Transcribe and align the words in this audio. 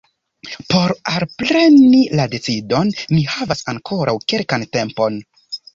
Por 0.71 0.93
alpreni 1.15 2.01
la 2.21 2.27
decidon 2.33 2.93
mi 3.15 3.23
havas 3.37 3.65
ankoraŭ 3.77 4.21
kelkan 4.33 4.71
tempon. 4.79 5.27